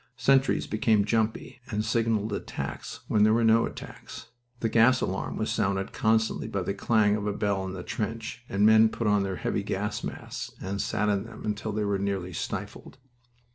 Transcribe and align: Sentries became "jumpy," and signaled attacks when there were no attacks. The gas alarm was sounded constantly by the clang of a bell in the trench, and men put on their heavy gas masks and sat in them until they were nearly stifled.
Sentries 0.17 0.65
became 0.65 1.05
"jumpy," 1.05 1.61
and 1.69 1.85
signaled 1.85 2.33
attacks 2.33 3.01
when 3.07 3.21
there 3.23 3.35
were 3.35 3.43
no 3.43 3.67
attacks. 3.67 4.29
The 4.59 4.67
gas 4.67 4.99
alarm 4.99 5.37
was 5.37 5.51
sounded 5.51 5.93
constantly 5.93 6.47
by 6.47 6.63
the 6.63 6.73
clang 6.73 7.15
of 7.15 7.27
a 7.27 7.33
bell 7.33 7.63
in 7.67 7.73
the 7.73 7.83
trench, 7.83 8.43
and 8.49 8.65
men 8.65 8.89
put 8.89 9.05
on 9.05 9.21
their 9.21 9.35
heavy 9.35 9.61
gas 9.61 10.03
masks 10.03 10.55
and 10.59 10.81
sat 10.81 11.07
in 11.09 11.25
them 11.25 11.45
until 11.45 11.71
they 11.71 11.85
were 11.85 11.99
nearly 11.99 12.33
stifled. 12.33 12.97